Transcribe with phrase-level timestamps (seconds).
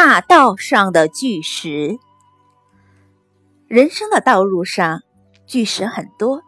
[0.00, 1.98] 大道上的巨石。
[3.66, 5.02] 人生的道路上，
[5.44, 6.40] 巨石很多，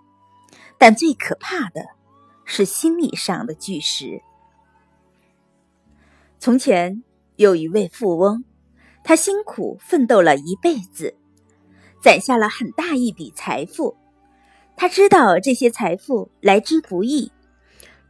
[0.78, 1.84] 但最可怕的
[2.44, 4.22] 是心理上的巨石。
[6.38, 7.02] 从前
[7.34, 8.44] 有一位富翁，
[9.02, 11.16] 他辛苦奋斗了一辈子，
[12.00, 13.96] 攒下了很大一笔财富。
[14.76, 17.32] 他知道这些财富来之不易，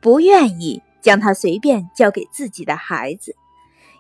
[0.02, 3.34] 不愿意将它随便交给自己的孩子，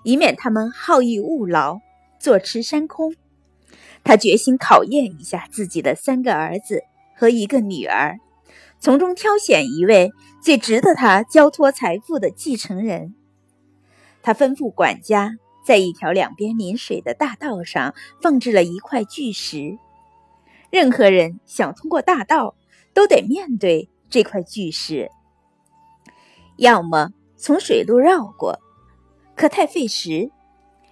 [0.02, 1.80] 以免他们好逸恶劳，
[2.18, 3.14] 坐吃山空。
[4.02, 6.82] 他决心考验一下自己的三个儿子
[7.14, 8.18] 和一个女儿，
[8.78, 10.10] 从中挑选一位
[10.42, 13.14] 最值得他交托财富的继承人。
[14.22, 19.78] 他吩咐管家在一条两边临水的大道上放置了一块巨石，
[20.70, 22.54] 任何人想通过大道，
[22.94, 25.10] 都得面对这块巨石，
[26.56, 28.58] 要么从水路绕过，
[29.40, 30.30] 可太费时；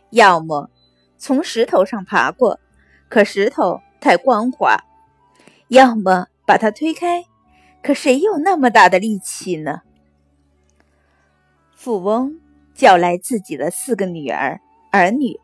[0.09, 0.71] 要么
[1.19, 2.59] 从石头上爬过。
[3.11, 4.85] 可石头太光滑，
[5.69, 7.27] 要么把它推开，
[7.83, 9.83] 可谁有那么大的力气呢？
[11.77, 12.41] 富翁
[12.75, 15.39] 叫来自己的四个女儿儿女，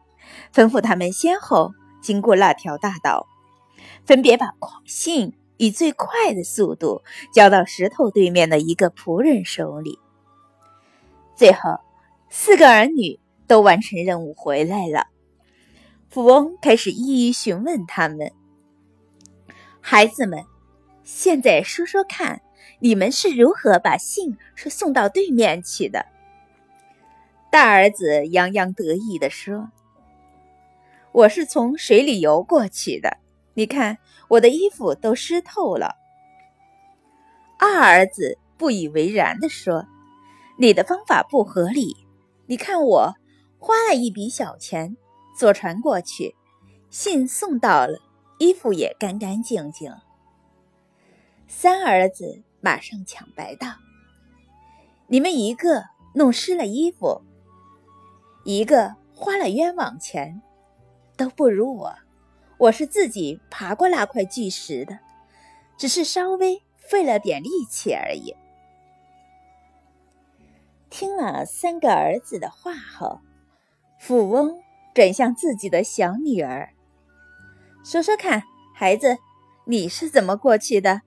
[0.51, 3.27] 吩咐他们先后经过那条大道，
[4.07, 4.55] 分别把
[4.87, 7.03] 信以最快的速度
[7.35, 9.99] 交到石头对面的一个仆人手里。
[11.37, 11.81] 最后，
[12.37, 15.07] 四个儿女都完成任务回来了。
[16.11, 18.33] 富翁开始一一询问他们
[19.81, 20.45] ：“孩子们，
[21.05, 22.43] 现在说说看，
[22.81, 26.07] 你们是如何把信是送到对面去的？”
[27.53, 29.71] 大儿子洋洋得意地说
[31.15, 33.17] ：“我是从水里游过去的，
[33.55, 35.95] 你看我的衣服都湿透了。”
[37.61, 39.87] 二儿子不以为然地说
[40.59, 42.04] ：“你的方法不合理，
[42.47, 43.15] 你看我
[43.59, 44.97] 花了一笔小钱。”
[45.37, 46.37] 坐船过去，
[46.91, 47.99] 信送到了，
[48.39, 49.93] 衣服也干干净净。
[51.49, 53.67] 三儿子马上抢白道
[55.11, 57.21] ：“你们一个弄湿了衣服，
[58.45, 60.41] 一个花了冤枉钱，
[61.17, 61.93] 都不如我。
[62.57, 65.01] 我是自己爬过那块巨石的，
[65.77, 68.33] 只是稍微费了点力气而已。”
[70.97, 73.19] 听了三个儿子的话后，
[73.99, 74.61] 富翁。
[74.95, 76.73] 转向自己的小女儿，
[77.85, 79.19] 说说看，孩子，
[79.67, 81.01] 你是怎么过去的？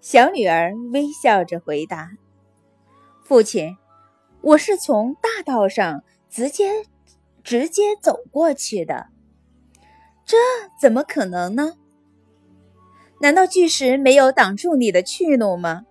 [0.00, 2.12] 小女儿微笑着回答
[3.22, 3.76] ：“父亲，
[4.40, 6.86] 我是从大道上直接
[7.42, 9.08] 直接走过去的。
[10.24, 10.38] 这
[10.80, 11.74] 怎么可能呢？
[13.20, 15.84] 难道巨石没有挡住你的去路吗？”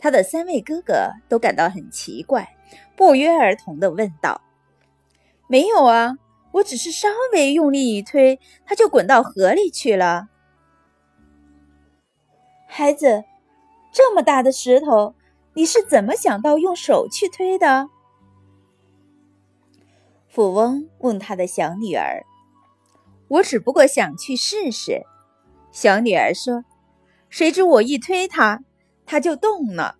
[0.00, 2.56] 他的三位哥哥都感到很奇怪，
[2.96, 4.40] 不约而同的问道。
[5.46, 6.16] 没有啊，
[6.52, 10.28] 我只是稍微用力一推，它就滚到河里去了。
[12.66, 13.24] 孩子，
[13.92, 15.14] 这么大的石头，
[15.54, 17.88] 你是怎么想到用手去推的？
[20.28, 22.24] 富翁问他的小女儿。
[23.28, 25.02] 我只不过想去试试。
[25.70, 26.64] 小女儿说。
[27.28, 28.64] 谁知我一推他，
[29.10, 29.96] 它就动了。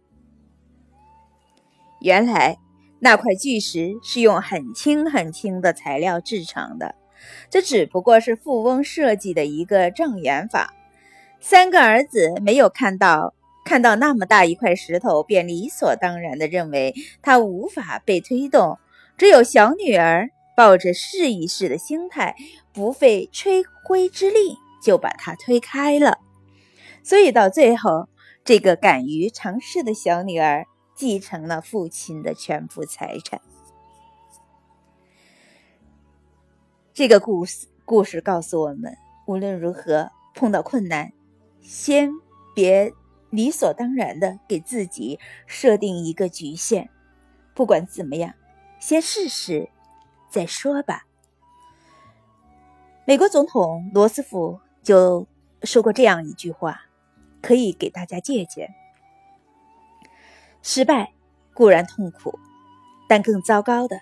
[2.00, 2.56] 原来。
[3.02, 6.96] 那块巨石是用很轻很轻的材料制成的，
[7.48, 10.74] 这只不过是富翁设计的一个障眼法。
[11.40, 13.32] 三个儿子没有看到
[13.64, 18.78] 看到那么大一块石头，便理所当然地认为它无法被推动。
[19.16, 22.36] 只有小女儿抱着试一试的心态，
[22.74, 26.18] 不费吹灰之力就把它推开了。
[27.02, 28.09] 所以到最后，
[28.44, 30.66] 这个敢于尝试的小女儿。
[30.92, 33.40] 继承了父亲的全部财产。
[36.92, 38.94] 这个故事故事告诉我们，
[39.26, 41.10] 无论如何碰到困难，
[41.62, 42.10] 先
[42.54, 42.92] 别
[43.30, 46.90] 理所当然的给自己设定一个局限。
[47.54, 48.34] 不管怎么样，
[48.78, 49.70] 先试试
[50.28, 51.06] 再说吧。
[53.06, 55.26] 美国总统罗斯福就
[55.62, 56.82] 说过这样一句话，
[57.42, 58.68] 可以给大家借鉴。
[60.62, 61.12] 失败
[61.54, 62.38] 固然痛苦，
[63.08, 63.98] 但更糟糕的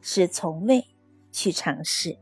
[0.00, 0.86] 是从未
[1.30, 2.18] 去尝试。